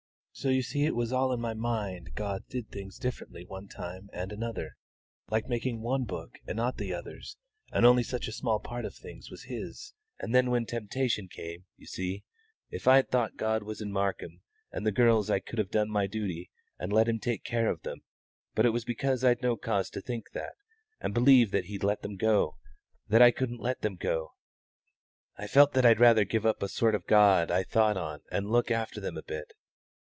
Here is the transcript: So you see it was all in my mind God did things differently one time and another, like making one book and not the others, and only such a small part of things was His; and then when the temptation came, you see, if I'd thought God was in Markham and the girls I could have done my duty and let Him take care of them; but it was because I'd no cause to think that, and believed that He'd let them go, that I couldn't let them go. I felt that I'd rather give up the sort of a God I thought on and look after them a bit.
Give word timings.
So 0.33 0.47
you 0.49 0.63
see 0.63 0.85
it 0.85 0.95
was 0.95 1.11
all 1.11 1.33
in 1.33 1.41
my 1.41 1.53
mind 1.53 2.15
God 2.15 2.47
did 2.47 2.69
things 2.71 2.97
differently 2.97 3.45
one 3.45 3.67
time 3.67 4.09
and 4.13 4.31
another, 4.31 4.77
like 5.29 5.49
making 5.49 5.81
one 5.81 6.05
book 6.05 6.39
and 6.47 6.55
not 6.55 6.77
the 6.77 6.93
others, 6.93 7.35
and 7.71 7.85
only 7.85 8.01
such 8.01 8.27
a 8.27 8.31
small 8.31 8.57
part 8.59 8.85
of 8.85 8.95
things 8.95 9.29
was 9.29 9.43
His; 9.43 9.93
and 10.19 10.33
then 10.33 10.49
when 10.49 10.63
the 10.63 10.71
temptation 10.71 11.27
came, 11.27 11.65
you 11.75 11.85
see, 11.85 12.23
if 12.71 12.87
I'd 12.87 13.09
thought 13.11 13.35
God 13.35 13.61
was 13.63 13.81
in 13.81 13.91
Markham 13.91 14.41
and 14.71 14.85
the 14.87 14.91
girls 14.93 15.29
I 15.29 15.39
could 15.41 15.59
have 15.59 15.69
done 15.69 15.89
my 15.91 16.07
duty 16.07 16.49
and 16.79 16.93
let 16.93 17.09
Him 17.09 17.19
take 17.19 17.43
care 17.43 17.69
of 17.69 17.81
them; 17.83 18.01
but 18.55 18.65
it 18.65 18.71
was 18.71 18.85
because 18.85 19.23
I'd 19.25 19.43
no 19.43 19.57
cause 19.57 19.89
to 19.91 20.01
think 20.01 20.31
that, 20.31 20.53
and 21.01 21.13
believed 21.13 21.51
that 21.51 21.65
He'd 21.65 21.83
let 21.83 22.01
them 22.03 22.15
go, 22.15 22.57
that 23.09 23.21
I 23.21 23.29
couldn't 23.31 23.59
let 23.61 23.81
them 23.81 23.97
go. 23.97 24.31
I 25.37 25.45
felt 25.45 25.73
that 25.73 25.85
I'd 25.85 25.99
rather 25.99 26.23
give 26.23 26.45
up 26.47 26.59
the 26.59 26.69
sort 26.69 26.95
of 26.95 27.03
a 27.03 27.07
God 27.07 27.51
I 27.51 27.63
thought 27.63 27.97
on 27.97 28.21
and 28.31 28.49
look 28.49 28.71
after 28.71 28.99
them 29.01 29.17
a 29.17 29.23
bit. 29.23 29.53